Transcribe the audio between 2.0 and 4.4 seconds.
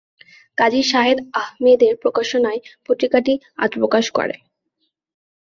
প্রকাশনায় পত্রিকাটি আত্মপ্রকাশ করে।